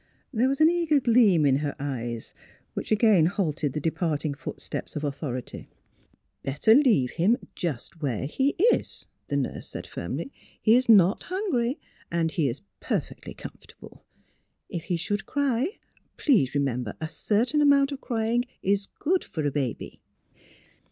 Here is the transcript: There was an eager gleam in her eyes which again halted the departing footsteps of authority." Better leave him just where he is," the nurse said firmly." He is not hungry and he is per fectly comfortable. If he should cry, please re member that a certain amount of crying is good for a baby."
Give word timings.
There 0.33 0.49
was 0.49 0.59
an 0.59 0.67
eager 0.67 0.99
gleam 0.99 1.45
in 1.45 1.57
her 1.57 1.75
eyes 1.79 2.33
which 2.73 2.91
again 2.91 3.27
halted 3.27 3.73
the 3.73 3.79
departing 3.79 4.33
footsteps 4.33 4.95
of 4.95 5.03
authority." 5.03 5.69
Better 6.43 6.73
leave 6.73 7.11
him 7.11 7.37
just 7.53 8.01
where 8.01 8.25
he 8.25 8.55
is," 8.57 9.05
the 9.27 9.37
nurse 9.37 9.67
said 9.69 9.85
firmly." 9.85 10.31
He 10.63 10.73
is 10.75 10.89
not 10.89 11.21
hungry 11.29 11.77
and 12.11 12.31
he 12.31 12.49
is 12.49 12.61
per 12.79 12.99
fectly 13.01 13.37
comfortable. 13.37 14.03
If 14.69 14.85
he 14.85 14.97
should 14.97 15.27
cry, 15.27 15.77
please 16.17 16.55
re 16.55 16.61
member 16.61 16.95
that 16.99 17.05
a 17.05 17.07
certain 17.07 17.61
amount 17.61 17.91
of 17.91 18.01
crying 18.01 18.45
is 18.63 18.87
good 18.97 19.23
for 19.23 19.45
a 19.45 19.51
baby." 19.51 20.01